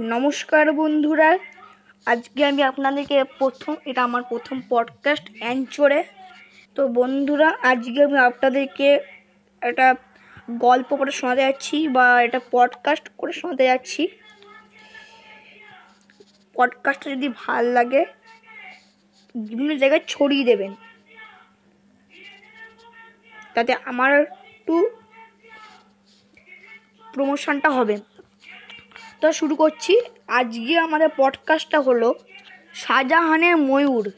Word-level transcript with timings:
নমস্কার 0.00 0.72
বন্ধুরা। 0.72 1.38
আজকে 2.06 2.44
আমি 2.44 2.62
আপনাদেরকে 2.62 3.24
প্রথম, 3.24 3.74
এটা 3.84 4.04
আমার 4.04 4.22
প্রথম 4.22 4.62
পডকাস্ট 4.68 5.30
অ্যাঞ্চরে 5.38 6.04
তো 6.74 6.88
বন্ধুরা, 6.88 7.58
আজকে 7.62 8.04
আমি 8.04 8.18
আপনাদেরকে 8.18 9.00
একটা 9.60 9.94
গল্প 10.50 10.96
করে 10.96 11.10
শোনাতে 11.10 11.40
যাচ্ছি 11.40 11.88
বা 11.88 12.22
এটা 12.22 12.40
পডকাস্ট 12.50 13.08
করে 13.18 13.32
শোনাতে 13.32 13.64
যাচ্ছি। 13.64 14.08
পডকাস্টটা 16.54 17.10
যদি 17.10 17.28
ভালো 17.28 17.72
লাগে, 17.72 18.04
বিভিন্ন 19.34 19.76
জায়গায় 19.76 20.00
ছড়িয়ে 20.06 20.44
দেবেন। 20.44 20.74
তাতে 23.54 23.74
আমার 23.84 24.20
একটু 24.22 24.90
প্রমোশনটা 27.12 27.70
হবে। 27.70 28.09
তো 29.20 29.32
শুরু 29.32 29.54
করছি। 29.56 30.00
আজকে 30.28 30.78
আমাদের 30.78 31.08
পডকাস্টটা 31.16 31.80
হলো 31.80 32.14
শাহজাহানের 32.74 33.56
ময়ূর। 33.56 34.12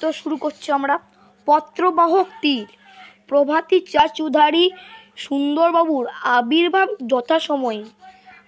তো 0.00 0.12
শুরু 0.12 0.36
করছি 0.36 0.72
আমরা। 0.72 0.98
পত্রবাহক 1.46 2.26
তীর। 2.40 2.66
প্রভাতী 3.28 3.80
চা 3.80 4.08
চুধারি 4.08 4.70
সুন্দরবাবুর 5.16 6.08
আবির্ভাব 6.22 6.88
যথাসময়ে। 7.06 7.84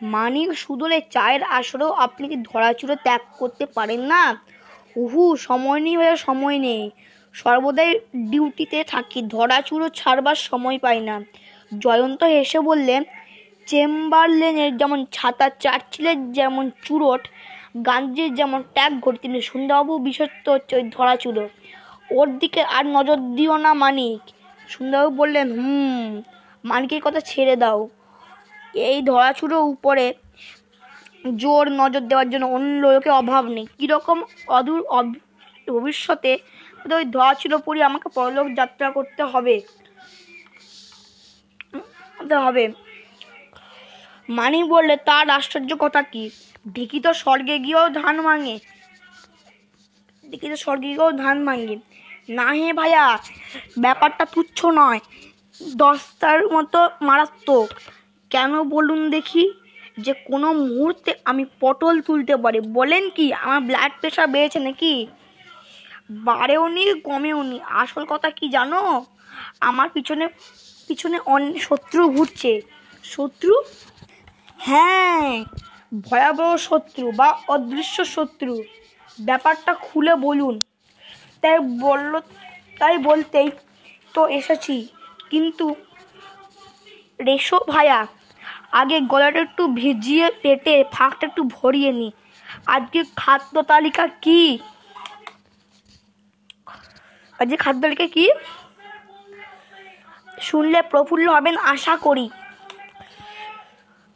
মানিক 0.03 0.53
সুদলে 0.53 1.01
চায়ের 1.11 1.43
আসরেও 1.43 1.91
আপনি 1.91 2.29
কি 2.29 2.37
ধরাচুরো 2.37 2.95
ত্যাগ 2.95 3.21
করতে 3.39 3.67
পারেন 3.67 4.01
না? 4.01 4.43
উহু, 4.97 5.37
সময় 5.37 5.81
নেই 5.81 5.97
হয়ে 5.97 6.17
সময় 6.17 6.59
নেই। 6.59 6.91
সর্বদাই 7.33 8.01
ডিউটিতে 8.17 8.85
থাকি 8.85 9.23
ধরাচুরো 9.23 9.89
ছাড়বার 9.89 10.35
সময় 10.35 10.79
পাই 10.79 11.01
না। 11.01 11.21
জয়ন্ত 11.79 12.23
হেসে 12.25 12.61
বললেন 12.61 13.05
চেম্বারলেনের 13.69 14.77
যেমন 14.77 15.05
ছাতা, 15.13 15.49
চার্চিলের 15.61 16.33
যেমন 16.33 16.71
চুরট, 16.83 17.23
গান্ধীর 17.87 18.35
যেমন 18.35 18.63
ট্যাগ 18.75 18.93
ঘটি 19.01 19.19
তেমনি 19.19 19.41
সুন্দরবাবু 19.43 19.99
বিশ্বস্ত 19.99 20.49
হচ্ছে 20.49 20.77
ওই 20.77 20.85
ধরাচুরো 20.91 21.49
ওর 22.11 22.29
দিকে 22.39 22.61
আর 22.63 22.85
নজর 22.87 23.19
দিও 23.35 23.57
না 23.57 23.73
মানিক। 23.75 24.21
সুন্দরবাবু 24.69 25.17
বললেন, 25.17 25.47
হুম, 25.53 26.23
মানিকের 26.65 27.01
কথা 27.03 27.21
ছেড়ে 27.21 27.57
দাও। 27.57 27.89
এই 28.75 29.03
ধরাচুরো 29.03 29.59
উপরে 29.65 30.15
জোর 31.37 31.65
নজর 31.73 32.01
দেওয়ার 32.01 32.31
জন্য 32.31 32.45
অন্য 32.47 32.87
লোকের 32.87 33.13
অভাব 33.13 33.45
নেই। 33.47 33.67
কীরকম 33.79 34.19
অদূর 34.49 34.81
ভবিষ্যতে 35.69 36.33
ওই 36.85 37.05
ধরা 37.05 37.05
ধরাচুরো 37.05 37.59
পড়ি 37.59 37.81
আমাকে 37.83 38.09
পরলোক 38.09 38.47
যাত্রা 38.55 38.91
করতে 38.91 39.23
হবে। 39.23 39.57
হবে। 42.37 42.65
মানি 44.29 44.65
বললে 44.65 44.97
তার 44.97 45.31
আশ্চর্য 45.31 45.71
কথা 45.79 46.03
কি? 46.03 46.31
ঢিকি 46.75 47.01
তো 47.01 47.11
স্বর্গে 47.15 47.59
গিয়েও 47.59 47.89
ধান 47.91 48.23
ভাঙে। 48.23 48.59
ঢিকি 50.31 50.47
তো 50.49 50.57
স্বর্গে 50.57 50.89
গিয়েও 50.89 51.13
ধান 51.13 51.37
ভাঙে। 51.47 51.77
না 52.29 52.49
হে 52.53 52.73
ভাইয়া 52.73 53.19
ব্যাপারটা 53.79 54.25
তুচ্ছ 54.25 54.59
নয়। 54.65 55.01
দশটার 55.77 56.41
মতো 56.49 56.89
মারাত্মক। 57.01 57.69
কেন 58.31 58.63
বলুন 58.63 59.11
দেখি 59.11 59.45
যে 59.99 60.13
কোনো 60.13 60.53
মুহূর্তে 60.53 61.15
আমি 61.25 61.45
পটল 61.61 62.01
তুলতে 62.01 62.37
পারি। 62.37 62.61
বলেন 62.61 63.11
কি, 63.11 63.27
আমার 63.33 63.61
ব্লাড 63.61 63.93
প্রেশার 64.01 64.27
বেড়েছে 64.27 64.59
নাকি? 64.59 65.07
বাড়েও 66.11 66.69
নি, 66.69 67.01
কমেও 67.01 67.43
নি। 67.43 67.61
আসল 67.83 68.05
কথা 68.09 68.31
কি 68.31 68.49
জানো? 68.49 69.05
আমার 69.61 69.89
পিছনে 69.89 70.29
পিছনে 70.89 71.19
অন্য 71.27 71.59
শত্রু 71.59 72.09
ঘুরছে। 72.09 72.53
শত্রু 73.05 73.55
হ্যাঁ। 74.59 75.45
ভয়াবহ 76.09 76.57
শত্রু 76.57 77.13
বা 77.13 77.29
অদৃশ্য 77.49 78.05
শত্রু। 78.05 78.63
ব্যাপারটা 79.21 79.75
খুলে 79.75 80.15
বলুন। 80.15 80.61
তাই 81.43 81.59
বলল, 81.59 82.21
তাই 82.79 82.99
বলতেই 82.99 83.51
তো 84.15 84.29
এসেছি। 84.29 84.89
কিন্তু 85.31 85.75
রেশো 87.27 87.59
ভায়া, 87.69 88.07
আগে 88.73 89.01
গলাটা 89.01 89.41
একটু 89.41 89.67
ভিজিয়ে 89.67 90.31
পেটে 90.43 90.85
ফাঁকটা 90.93 91.27
একটু 91.27 91.43
ভরিয়ে 91.43 91.93
নি। 91.93 92.13
আজকে 92.67 93.05
খাদ্য 93.17 93.63
তালিকা 93.63 94.07
কি? 94.07 94.59
আজকে 97.39 97.57
খাদ্য 97.57 97.83
তালিকা 97.83 98.07
কি? 98.07 98.31
শুনলে 100.41 100.83
প্রফুল্ল 100.83 101.27
হবেন, 101.29 101.57
আশা 101.57 101.97
করি। 101.97 102.31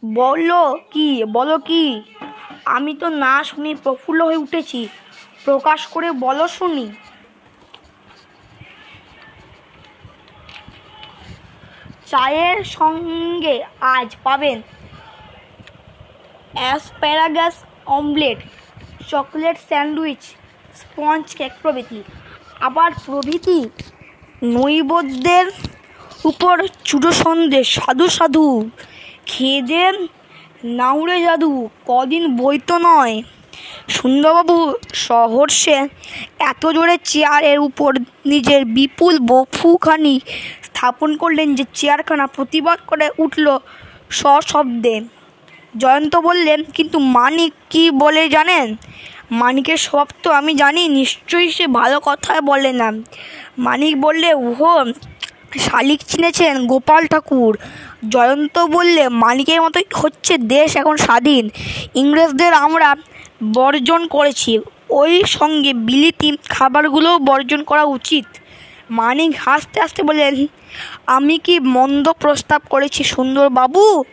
বলো 0.02 0.62
কি 0.92 1.08
বলো 1.36 1.56
কি? 1.68 1.84
আমি 2.76 2.92
তো 2.94 3.06
না 3.24 3.34
শুনি 3.44 3.70
প্রফুল্ল 3.74 4.20
হয়ে 4.24 4.42
উঠেছি। 4.44 4.80
প্রকাশ 5.44 5.80
করে 5.86 6.08
বলো 6.24 6.44
শুনি। 6.48 6.86
চায়ের 12.10 12.64
সঙ্গে 12.76 13.54
আজ 13.80 14.08
পাবেন 14.24 14.58
asparagus 16.54 17.54
omelette, 17.96 18.38
chocolate 19.08 19.56
sandwich, 19.68 20.22
sponge 20.80 21.24
cake 21.38 21.52
প্রভৃতি। 21.62 22.00
আবার 22.60 22.90
প্রভৃতি 23.06 23.58
নৈবদ্যের 24.54 25.46
উপর 26.24 26.56
চুটো 26.84 27.10
সন্দেশ, 27.24 27.66
সাধু 27.78 28.06
সাধু। 28.08 28.46
খেয়ে 29.26 29.84
নাউড়ে 30.78 31.16
জাদু, 31.26 31.50
কদিন 31.90 32.24
বইতো 32.38 32.74
নয়। 32.88 33.14
সুন্দরবাবু 33.96 34.56
সহর্ষে 35.06 35.78
এত 36.50 36.62
জোরে 36.76 36.96
চেয়ারের 37.10 37.58
উপর 37.68 37.90
নিজের 38.32 38.62
বিপুল 38.76 39.14
বফুখানি 39.30 40.14
স্থাপন 40.66 41.10
করলেন 41.16 41.48
যে 41.58 41.64
চেয়ারখানা 41.78 42.26
প্রতিবাদ 42.26 42.78
করে 42.90 43.06
উঠল 43.24 43.46
সশব্দে। 44.18 44.96
জয়ন্ত 45.82 46.14
বললেন, 46.28 46.60
কিন্তু 46.76 46.98
মানিক 47.16 47.52
কি 47.72 47.84
বলে 48.02 48.22
জানেন? 48.28 48.66
মানিকের 49.40 49.78
স্বভাব 49.86 50.08
তো 50.22 50.28
আমি 50.40 50.52
জানি, 50.54 50.82
নিশ্চয়ই 50.98 51.48
সে 51.56 51.66
ভালো 51.78 51.98
কথায় 52.08 52.42
বলে 52.50 52.72
না। 52.80 52.88
মানিক 53.66 53.94
বললে, 54.00 54.28
উহো 54.48 54.74
শালিক 55.58 56.00
চিনেছেন 56.00 56.66
গোপাল 56.66 57.06
ঠাকুর। 57.06 57.58
জয়ন্ত 58.08 58.58
বললে, 58.58 59.08
মালিকের 59.08 59.62
মতোই 59.62 59.84
হচ্ছে 59.94 60.38
দেশ 60.38 60.76
এখন 60.76 60.96
স্বাধীন। 60.96 61.50
ইংরেজদের 61.94 62.52
আমরা 62.54 62.96
বর্জন 63.52 64.06
করেছি। 64.06 64.58
ওই 64.90 65.22
সঙ্গে 65.26 65.72
বিলিতি 65.72 66.36
খাবারগুলোও 66.48 67.18
বর্জন 67.18 67.62
করা 67.62 67.84
উচিত। 67.84 68.24
মানিক 68.90 69.32
হাসতে 69.38 69.80
হাসতে 69.80 70.02
বললেন, 70.02 70.46
আমি 71.06 71.38
কি 71.38 71.60
মন্দ 71.60 72.08
প্রস্তাব 72.12 72.62
করেছি 72.70 73.04
সুন্দরবাবু? 73.04 74.04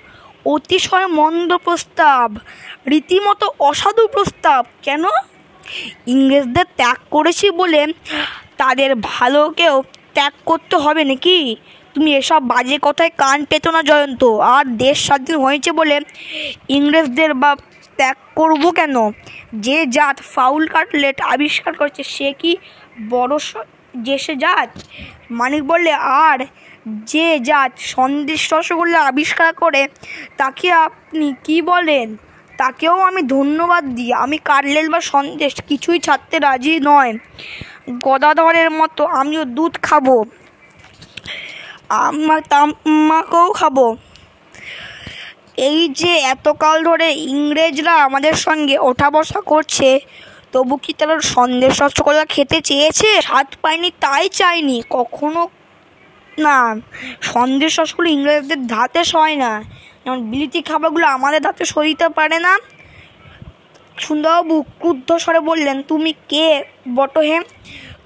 অতিশয় 0.45 1.07
মন্দ 1.07 1.57
প্রস্তাব, 1.57 2.35
রীতিমতো 2.87 3.51
অসাধু 3.59 4.07
প্রস্তাব, 4.07 4.65
কেন? 4.81 5.03
ইংরেজদের 6.07 6.65
ত্যাগ 6.75 6.97
করেছি 7.11 7.49
বলে 7.51 7.85
তাদের 8.57 8.95
ভালোকেও 8.95 9.83
ত্যাগ 10.13 10.33
করতে 10.45 10.75
হবে 10.75 11.03
নাকি? 11.03 11.55
তুমি 11.93 12.09
এসব 12.15 12.41
বাজে 12.47 12.77
কথায় 12.81 13.11
কান 13.17 13.45
পেত 13.45 13.67
না 13.67 13.81
জয়ন্ত। 13.81 14.23
আর 14.23 14.65
দেশ 14.65 15.05
স্বাধীন 15.05 15.35
হয়েছে 15.35 15.71
বলে 15.71 15.99
ইংরেজদের 16.69 17.33
বা 17.33 17.55
ত্যাগ 17.97 18.17
করব 18.35 18.71
কেন? 18.71 18.95
যে 19.55 19.85
জাত 19.85 20.17
ফাউল 20.21 20.67
কাটলেট 20.67 21.21
আবিষ্কার 21.21 21.73
করছে, 21.73 22.03
সে 22.03 22.33
কি 22.39 22.57
বড় 23.09 23.33
যে 23.97 24.17
সে 24.17 24.35
জাত? 24.35 24.69
মানিক 25.31 25.63
বললে, 25.63 25.91
আর 25.93 26.39
যে 26.87 27.39
জাত 27.39 27.71
সন্দেশ 27.77 28.53
রসগোল্লা 28.53 28.99
আবিষ্কার 29.01 29.53
করে, 29.53 29.87
তাকে 30.37 30.71
আপনি 30.71 31.33
কি 31.43 31.61
বলেন? 31.61 32.15
তাকেও 32.57 32.99
আমি 32.99 33.21
ধন্যবাদ 33.21 33.83
দিই। 33.83 34.13
আমি 34.13 34.37
কাটলেট 34.37 34.89
বা 34.89 35.01
সন্দেশ 35.01 35.53
কিছুই 35.67 35.99
ছাড়তে 35.99 36.39
রাজি 36.39 36.79
নয়। 36.83 37.13
গদাধরের 37.97 38.71
মতো 38.71 39.05
আমিও 39.05 39.45
দুধ 39.45 39.77
খাব। 39.81 40.23
আমার 41.89 42.41
তামাকেও 42.49 43.51
খাব। 43.53 43.95
এই 45.57 45.87
যে 45.87 46.13
এতকাল 46.17 46.83
ধরে 46.83 47.13
ইংরেজরা 47.13 47.93
আমাদের 48.03 48.33
সঙ্গে 48.33 48.77
ওঠা 48.77 49.09
বসা 49.09 49.41
করছে, 49.41 49.99
তবু 50.51 50.77
কি 50.77 50.93
তারা 50.93 51.19
সন্দেশ 51.19 51.81
রসগোল্লা 51.81 52.25
খেতে 52.25 52.61
চেয়েছে? 52.61 53.21
স্বাদ 53.21 53.47
পায়নি, 53.61 53.91
তাই 53.99 54.29
চায়নি। 54.29 54.83
কখনো 54.89 55.49
না, 56.37 56.75
সন্দেশ 57.21 57.79
রসগোল্লা 57.79 58.11
ইংরেজদের 58.11 58.67
ধাতে 58.67 59.03
সয় 59.03 59.35
না। 59.35 59.63
যেমন 60.05 60.31
বিলিতি 60.31 60.61
খাবারগুলো 60.61 61.07
আমাদের 61.07 61.41
ধাতে 61.41 61.65
সইতে 61.65 62.09
পারে 62.09 62.39
না। 62.39 62.57
সুন্দরবাবু 63.99 64.61
ক্রুদ্ধ 64.61 65.13
স্বরে 65.13 65.39
বললেন, 65.39 65.81
তুমি 65.81 66.13
কে 66.29 66.63
বটহে? 66.95 67.39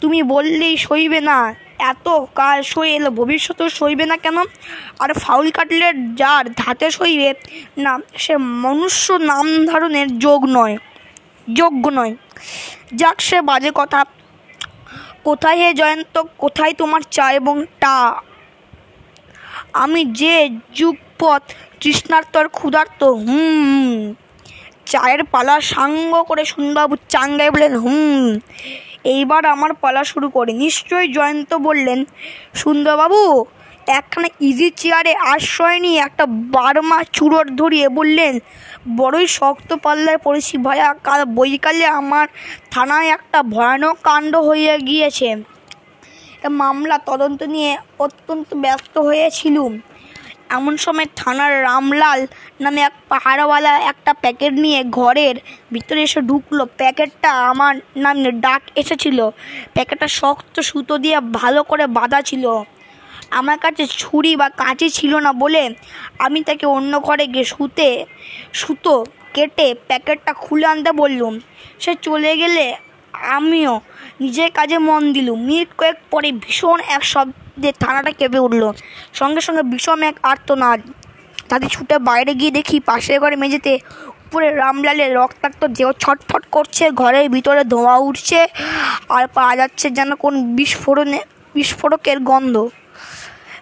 তুমি 0.01 0.24
বললেই 0.24 0.78
সইবে 0.78 1.19
না। 1.22 1.56
এত 1.80 2.07
কাল 2.36 2.62
সই 2.62 2.90
এলো, 2.95 3.12
ভবিষ্যতেও 3.12 3.69
সইবে 3.69 4.06
না 4.06 4.18
কেন? 4.18 4.38
আর 5.00 5.13
ফাউল 5.13 5.51
কাটলে 5.51 5.94
যার 6.16 6.54
ধাতে 6.54 6.92
সইবে 6.92 7.34
না, 7.78 8.00
সে 8.18 8.38
মনুষ্য 8.38 9.13
নাম 9.13 9.66
ধারণের 9.66 10.19
যোগ 10.19 10.45
নয়, 10.45 10.78
যোগ্য 11.54 11.90
নয়। 11.90 12.16
যাক 12.96 13.22
সে 13.22 13.42
বাজে 13.42 13.72
কথা। 13.75 14.06
কোথায় 15.24 15.56
হে 15.56 15.74
জয়ন্ত? 15.74 16.22
কোথায় 16.38 16.74
তোমার 16.74 17.01
চা 17.12 17.31
এবং 17.31 17.66
টা? 17.80 18.22
আমি 19.74 20.06
যে 20.06 20.50
যুগপথ 20.74 21.42
তৃষ্ণার্তর 21.81 22.48
ক্ষুধার্ত 22.48 23.04
হুম। 23.04 24.13
চায়ের 24.94 25.22
পালা 25.34 25.56
সাঙ্গ 25.74 26.12
করে 26.30 26.44
শুনবাবু 26.54 26.94
চাঙ্গাই 27.13 27.50
বললেন, 27.54 27.74
হুম, 27.84 28.25
এইবার 29.13 29.44
আমার 29.56 29.72
পালা 29.84 30.01
শুরু 30.12 30.28
করে। 30.36 30.51
নিশ্চয়ই 30.63 31.07
জয়ন্ত 31.18 31.51
বললেন, 31.68 32.00
সুন্দরবাবু, 32.62 33.22
একখানা 33.98 34.30
ইজি 34.50 34.68
চেয়ারে 34.80 35.13
আশ্রয় 35.34 35.80
নিয়ে 35.86 36.00
একটা 36.07 36.25
বারমা 36.56 37.00
চুরোট 37.16 37.48
ধরিয়ে 37.62 37.88
বললেন, 38.00 38.34
বড়ই 39.00 39.28
শক্ত 39.38 39.69
পাল্লায় 39.86 40.19
পড়েছি 40.25 40.56
ভাইয়া 40.66 40.90
কাল 41.07 41.22
বৈকালে 41.38 41.86
আমার 42.00 42.25
থানায় 42.74 43.10
একটা 43.18 43.39
ভয়ানক 43.54 43.96
কাণ্ড 44.07 44.34
হয়ে 44.48 44.74
গিয়েছে। 44.89 45.30
মামলা 46.62 46.98
তদন্ত 47.10 47.39
নিয়ে 47.54 47.72
অত্যন্ত 48.06 48.50
ব্যস্ত 48.63 48.96
হয়েছিলুম 49.07 49.72
এমন 50.57 50.73
সময় 50.85 51.07
থানার 51.19 51.53
রামলাল 51.67 52.19
নামে 52.63 52.79
এক 52.89 52.95
পাহাড়ওয়ালা 53.11 53.73
একটা 53.91 54.11
প্যাকেট 54.23 54.53
নিয়ে 54.63 54.79
ঘরের 55.00 55.35
ভিতরে 55.73 56.01
এসে 56.07 56.19
ঢুকলো। 56.29 56.63
প্যাকেটটা 56.79 57.29
আমার 57.51 57.73
নামে 58.03 58.31
ডাক 58.45 58.61
এসেছিল। 58.81 59.19
প্যাকেটটা 59.75 60.07
শক্ত 60.19 60.55
সুতো 60.69 60.94
দিয়ে 61.03 61.17
ভালো 61.39 61.61
করে 61.63 61.85
বাঁধা 61.97 62.19
ছিল। 62.29 62.45
আমার 63.39 63.57
কাছে 63.65 63.83
ছুরি 64.01 64.31
বা 64.41 64.47
কাঁচি 64.61 64.88
ছিল 64.97 65.13
না 65.25 65.31
বলে 65.44 65.63
আমি 66.25 66.39
তাকে 66.47 66.65
অন্য 66.77 66.94
ঘরে 67.07 67.25
গিয়ে 67.33 67.45
সুতে, 67.53 67.89
সুতো 68.59 68.94
কেটে 69.35 69.67
প্যাকেটটা 69.88 70.31
খুলে 70.44 70.65
আনতে 70.71 70.91
বললুম। 71.01 71.33
সে 71.83 71.91
চলে 72.07 72.31
গেলে 72.41 72.65
আমিও 73.38 73.73
নিজের 74.21 74.50
কাজে 74.57 74.77
মন 74.88 75.01
দিলুম। 75.15 75.39
মিনিট 75.50 75.69
কয়েক 75.79 75.97
পরে 76.11 76.29
ভীষণ 76.44 76.77
এক 76.95 77.03
শব্দে 77.13 77.43
থানাটা 77.79 78.11
কেঁপে 78.11 78.39
উঠল। 78.39 78.63
সঙ্গে 79.13 79.41
সঙ্গে 79.41 79.63
বিষম 79.63 80.00
এক 80.03 80.15
আর্তনাদ। 80.23 80.79
তাদের 81.50 81.69
ছুটে 81.69 81.95
বাইরে 82.00 82.33
গিয়ে 82.33 82.51
দেখি 82.51 82.79
পাশের 82.79 83.19
ঘরে 83.19 83.35
মেঝেতে 83.35 83.79
উপরে 84.25 84.55
রামলালের 84.55 85.15
রক্তাক্ত 85.15 85.65
দেহ 85.65 85.91
ছটফট 85.91 86.44
করছে, 86.51 86.91
ঘরের 86.91 87.29
ভিতরে 87.29 87.63
ধোঁয়া 87.63 87.95
উঠছে 87.97 88.47
আর 89.09 89.23
পাওয়া 89.27 89.55
যাচ্ছে 89.55 89.88
যেন 89.89 90.15
কোন 90.15 90.33
বিস্ফোরণে, 90.55 91.19
বিস্ফোরকের 91.55 92.19
গন্ধ। 92.19 92.55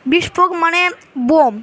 বিস্ফোরক 0.06 0.52
মানে 0.52 0.90
বোম। 1.18 1.62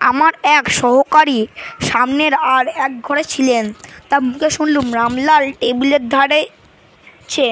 আমার 0.00 0.32
এক 0.42 0.64
সহকারী 0.70 1.46
সামনের 1.80 2.34
আর 2.34 2.68
এক 2.68 2.92
ঘরে 3.02 3.24
ছিলেন। 3.24 3.72
তার 4.08 4.20
মুখে 4.22 4.50
শুনলুম, 4.50 4.86
রামলাল 4.94 5.52
টেবিলের 5.60 6.08
ধারে 6.08 6.40
ছে 7.32 7.46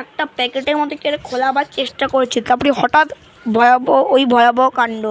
একটা 0.00 0.22
প্যাকেটের 0.36 0.76
মতো 0.80 0.94
কেটে 1.02 1.18
খোলাবার 1.28 1.66
চেষ্টা 1.76 2.04
করেছে। 2.14 2.38
তারপরে 2.48 2.70
হঠাৎ 2.80 3.08
ভয়াবহ, 3.46 3.98
ওই 4.14 4.22
ভয়াবহ 4.32 4.66
কাণ্ড। 4.78 5.04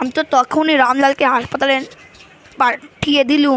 আমি 0.00 0.10
তো 0.16 0.22
তখনই 0.34 0.76
রামলালকে 0.84 1.24
হাসপাতালে 1.34 1.76
পাঠিয়ে 2.60 3.22
দিলু 3.30 3.52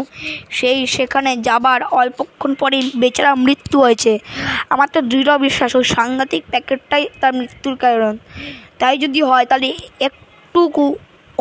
সেই 0.58 0.78
সেখানে 0.96 1.30
যাবার 1.48 1.80
অল্পক্ষণ 2.00 2.50
পরেই 2.60 2.84
বেচারা 3.02 3.32
মৃত্যু 3.46 3.76
হয়েছে। 3.84 4.12
আমার 4.72 4.88
তো 4.94 5.00
দৃঢ় 5.10 5.32
বিশ্বাস, 5.46 5.70
ওই 5.78 5.84
সাংঘাতিক 5.96 6.42
প্যাকেটটাই 6.52 7.04
তার 7.20 7.32
মৃত্যুর 7.38 7.74
কারণ। 7.84 8.14
তাই 8.80 8.94
যদি 9.04 9.20
হয়, 9.28 9.46
তাহলে 9.50 9.68
একটুকু 10.08 10.84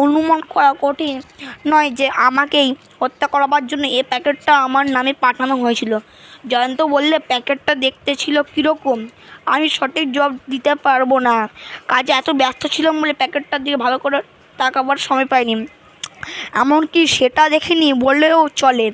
অনুমান 0.03 0.39
করা 0.53 0.71
কঠিন 0.83 1.15
নয় 1.71 1.89
যে 1.99 2.07
আমাকেই 2.27 2.69
হত্যা 3.01 3.27
করাবার 3.33 3.63
জন্য 3.69 3.83
এই 3.97 4.03
প্যাকেটটা 4.11 4.53
আমার 4.65 4.85
নামে 4.95 5.13
পাঠানো 5.23 5.55
হয়েছিল। 5.63 5.91
জয়ন্ত 6.51 6.79
বললে, 6.95 7.15
প্যাকেটটা 7.29 7.73
দেখতে 7.85 8.11
ছিল 8.21 8.35
কীরকম? 8.53 8.99
আমি 9.53 9.67
সঠিক 9.77 10.05
জবাব 10.15 10.33
দিতে 10.49 10.71
পারব 10.85 11.11
না। 11.27 11.35
কাজে 11.91 12.11
এত 12.11 12.27
ব্যস্ত 12.39 12.61
ছিলাম 12.73 12.93
বলে 13.01 13.13
প্যাকেটটার 13.13 13.61
দিকে 13.63 13.77
ভালো 13.85 13.97
করে 14.03 14.17
তাকাবার 14.59 14.97
সময় 15.07 15.27
পাইনি। 15.33 15.55
এমনকি 16.61 17.01
সেটা 17.15 17.43
দেখিনি 17.49 17.87
বললেও 18.05 18.39
চলে। 18.61 18.87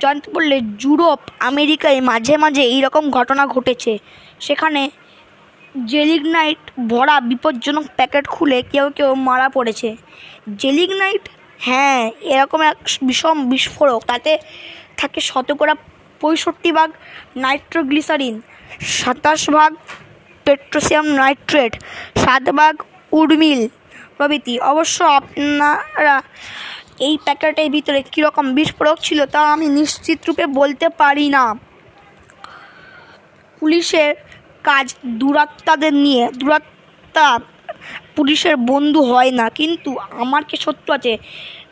জয়ন্ত 0.00 0.24
বললে 0.34 0.56
ইউরোপ 0.82 1.20
আমেরিকায় 1.50 2.00
মাঝে 2.10 2.34
মাঝে 2.44 2.62
এইরকম 2.74 3.04
ঘটনা 3.10 3.42
ঘটেছে। 3.54 3.92
সেখানে 4.46 4.82
জেলিগনাইট 5.92 6.62
ভরা 6.92 7.16
বিপজ্জনক 7.30 7.86
প্যাকেট 7.96 8.24
খুলে 8.34 8.58
কেউ 8.72 8.86
কেউ 8.98 9.10
মারা 9.28 9.48
পড়েছে। 9.56 9.88
জেলিগনাইট 10.62 11.24
হ্যাঁ 11.66 12.02
এরকম 12.34 12.60
এক 12.70 12.76
বিষম 13.08 13.36
বিস্ফোরক। 13.50 14.00
তাতে 14.10 14.32
থাকে 14.96 15.20
শতকরা 15.20 15.74
পঁয়ষট্টি 16.20 16.70
ভাগ 16.72 16.88
নাইট্রোগ্লিসারিন, 17.44 18.34
সাতাশ 18.98 19.42
ভাগ 19.50 19.70
পেট্রোসিয়াম 20.46 21.06
নাইট্রেট, 21.20 21.72
সাত 22.24 22.44
ভাগ 22.58 22.74
উডমিল 23.12 23.60
প্রভৃতি। 24.16 24.54
অবশ্য 24.72 24.98
আপনারা 25.18 26.16
এই 27.06 27.14
প্যাকেটের 27.24 27.68
ভিতরে 27.74 28.00
কীরকম 28.12 28.46
বিস্ফোরক 28.58 28.98
ছিল 29.06 29.20
তা 29.26 29.40
আমি 29.54 29.66
নিশ্চিত 29.78 30.18
রূপে 30.28 30.44
বলতে 30.60 30.86
পারি 31.00 31.26
না। 31.36 31.44
পুলিশের 33.58 34.14
কাজ 34.68 34.86
দুরাত্মাদের 35.20 35.94
নিয়ে, 36.04 36.22
দুরাত্মা 36.40 37.26
পুলিশের 38.16 38.56
বন্ধু 38.70 39.00
হয় 39.12 39.30
না। 39.30 39.46
কিন্তু 39.50 39.90
আমার 40.22 40.42
কি 40.48 40.56
সত্য 40.56 40.86
আছে 40.92 41.12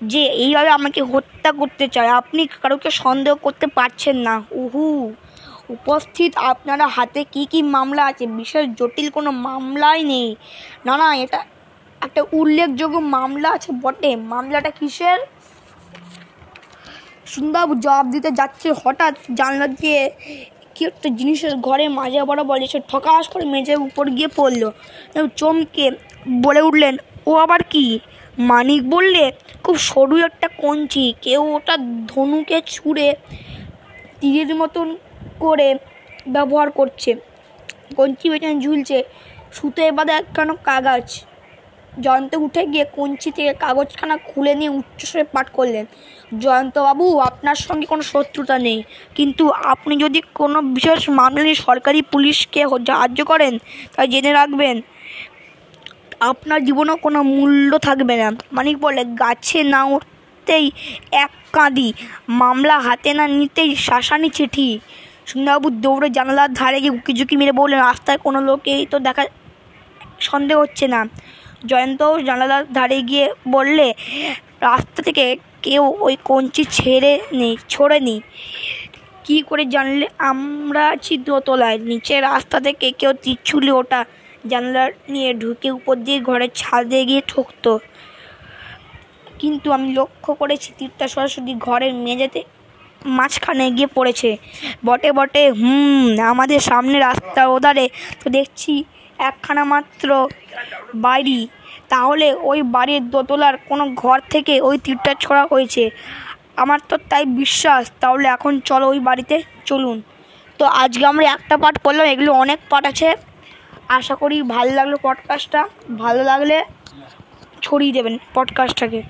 যে 0.02 0.22
এইভাবে 0.44 0.70
আমাকে 0.78 1.00
হত্যা 1.12 1.50
করতে 1.52 1.84
চায়? 1.88 2.10
আপনি 2.20 2.40
কারোকে 2.62 2.90
সন্দেহ 3.02 3.34
করতে 3.34 3.66
পারছেন 3.78 4.16
না। 4.16 4.34
উহু। 4.62 4.86
উপস্থিত 5.68 6.32
আপনারা 6.52 6.86
হাতে 6.86 7.20
কি 7.32 7.42
কি 7.52 7.60
মামলা 7.76 8.02
আছে? 8.10 8.24
বিশেষ 8.38 8.64
জটিল 8.78 9.08
কোনো 9.10 9.30
মামলাই 9.46 10.00
নেই। 10.04 10.28
না 10.86 10.94
না, 10.96 11.08
এটা 11.24 11.40
একটা 12.00 12.20
উল্লেখযোগ্য 12.32 12.96
মামলা 13.16 13.48
আছে 13.56 13.70
বটে। 13.82 14.10
মামলাটা 14.32 14.70
কিসের? 14.70 15.18
সুন্দরবাবু 17.26 17.74
জবাব 17.84 18.06
দিতে 18.10 18.30
যাচ্ছে 18.30 18.68
হঠাৎ 18.82 19.14
জানলা 19.34 19.66
দিয়ে 19.80 20.00
কি 20.76 20.82
একটা 20.90 21.08
জিনিসের 21.18 21.54
ঘরে 21.66 21.84
মাঝে 21.98 22.18
বরাবর 22.28 22.58
এসে 22.66 22.78
ঠকাস 22.88 23.24
করে 23.32 23.44
মেঝের 23.44 23.78
উপর 23.88 24.04
গিয়ে 24.16 24.30
পড়ল। 24.38 24.62
চমকে 25.40 25.86
বলে 26.44 26.60
উঠলেন, 26.68 26.94
ও 27.26 27.30
আবার 27.44 27.60
কি? 27.72 27.84
মানিক 28.50 28.82
বললে, 28.94 29.24
খুব 29.64 29.76
সরু 29.90 30.16
একটা 30.28 30.48
কঞ্চি, 30.62 31.04
কেউ 31.24 31.42
ওটা 31.56 31.74
ধনুকে 32.10 32.58
ছুঁড়ে 32.74 33.08
তীরের 34.20 34.50
মতন 34.60 34.86
করে 35.44 35.68
ব্যবহার 36.34 36.68
করছে। 36.70 37.10
কঞ্চি 37.96 38.26
পেছনে 38.30 38.56
ঝুলছে 38.64 38.98
সুতো 39.56 39.80
এবারে 39.90 40.12
একখানা 40.20 40.54
কাগজ। 40.68 41.06
জয়ন্ত 42.04 42.32
উঠে 42.46 42.62
গিয়ে 42.72 42.84
কঞ্চি 42.96 43.30
থেকে 43.36 43.52
কাগজখানা 43.64 44.16
খুলে 44.28 44.52
নিয়ে 44.60 44.72
উচ্চস্বরে 44.78 45.24
পাঠ 45.34 45.46
করলেন, 45.58 45.84
জয়ন্তবাবু, 46.42 47.06
আপনার 47.28 47.58
সঙ্গে 47.66 47.86
কোনো 47.92 48.02
শত্রুতা 48.12 48.56
নেই। 48.66 48.78
কিন্তু 49.16 49.44
আপনি 49.72 49.94
যদি 50.04 50.18
কোনো 50.40 50.58
বিশেষ 50.76 51.02
মামলা 51.20 51.42
সরকারি 51.66 52.00
পুলিশকে 52.12 52.60
সাহায্য 52.88 53.20
করেন 53.30 53.52
তাই 53.94 54.06
জেনে 54.12 54.32
রাখবেন, 54.40 54.76
আপনার 56.30 56.60
জীবনেও 56.66 56.96
কোনো 57.06 57.18
মূল্য 57.36 57.70
থাকবে 57.86 58.14
না। 58.22 58.28
মানিক 58.56 58.76
বলে, 58.84 59.02
গাছে 59.22 59.60
না 59.74 59.80
উঠতেই 59.94 60.66
এক 61.24 61.32
কাঁদি, 61.56 61.88
মামলা 62.40 62.76
হাতে 62.86 63.10
না 63.18 63.24
নিতেই 63.38 63.70
শাসানি 63.86 64.28
চিঠি। 64.36 64.68
সুন্দরবাবু 65.30 65.68
দৌড়ে 65.84 66.08
জানালার 66.16 66.50
ধারে 66.60 66.78
গিয়ে 66.82 66.94
উকি 66.98 67.12
ঝুঁকি 67.18 67.34
মেরে 67.40 67.52
বললেন, 67.60 67.80
রাস্তায় 67.88 68.18
কোনো 68.26 68.38
লোকেই 68.48 68.80
তো 68.92 68.96
দেখা, 69.06 69.22
সন্দেহ 70.28 70.56
হচ্ছে 70.64 70.86
না। 70.94 71.00
জয়ন্ত 71.64 72.02
জানালার 72.02 72.72
ধারে 72.72 73.02
গিয়ে 73.02 73.32
বললে, 73.48 73.94
রাস্তা 74.60 75.02
থেকে 75.02 75.36
কেউ 75.62 75.96
ওই 76.00 76.16
কঞ্চি 76.24 76.64
ছেড়ে 76.64 77.20
নেই 77.32 77.56
ছড়ে 77.68 78.00
নি। 78.00 78.20
কী 79.24 79.42
করে 79.42 79.64
জানলে? 79.64 80.08
আমরা 80.18 80.88
আছি 80.88 81.16
দোতলায়। 81.16 81.78
নিচে 81.78 82.20
রাস্তা 82.20 82.60
থেকে 82.60 82.92
কেউ 82.92 83.12
তিরছুলি 83.12 83.70
ওটা 83.70 84.04
জানলা 84.46 84.90
নিয়ে 85.08 85.34
ঢুকে 85.34 85.70
উপর 85.70 85.96
দিয়ে 85.96 86.20
ঘরের 86.20 86.48
ছাদে 86.54 87.04
গিয়ে 87.04 87.22
ঠকতো। 87.26 87.78
কিন্তু 89.38 89.72
আমি 89.72 89.92
লক্ষ্য 89.92 90.34
করেছি, 90.34 90.72
তীরটা 90.78 91.08
সরাসরি 91.08 91.54
ঘরের 91.54 91.94
মেঝেতে 91.94 92.42
মাঝখানে 93.06 93.70
গিয়ে 93.70 93.86
পড়েছে। 93.86 94.36
বটে 94.84 95.12
বটে, 95.12 95.50
হুম, 95.50 96.20
আমাদের 96.20 96.60
সামনে 96.60 96.98
রাস্তা 96.98 97.46
ওধারে 97.46 97.88
তো 98.24 98.30
দেখছি 98.30 98.84
একখানা 99.18 99.64
মাত্র 99.64 100.28
বাড়ি। 100.94 101.48
তাহলে 101.88 102.34
ওই 102.34 102.62
বাড়ির 102.62 103.10
দোতলার 103.10 103.56
কোনো 103.56 103.90
ঘর 103.94 104.20
থেকে 104.30 104.60
ওই 104.60 104.78
তীরটা 104.78 105.14
ছড়া 105.20 105.46
হয়েছে। 105.50 105.90
আমার 106.56 106.78
তো 106.88 106.96
তাই 106.96 107.24
বিশ্বাস। 107.24 107.90
তাহলে 108.00 108.28
এখন 108.28 108.60
চলো 108.60 108.88
ওই 108.88 108.98
বাড়িতে 108.98 109.42
চলুন। 109.64 110.02
তো 110.58 110.64
আজকে 110.64 111.06
আমরা 111.06 111.24
একটা 111.24 111.56
পাঠ 111.56 111.78
পড়লাম, 111.78 112.06
এগুলো 112.06 112.32
অনেক 112.32 112.58
পাঠ 112.70 112.86
আছে। 112.86 113.16
আশা 113.88 114.14
করি 114.14 114.42
ভালো 114.42 114.70
লাগল 114.70 114.96
পডকাস্টটা 115.02 115.68
ভালো 115.98 116.24
লাগলে 116.24 116.64
ছড়িয়ে 117.62 117.92
দেবেন 117.92 118.18
পডকাস্টটাকে 118.34 119.02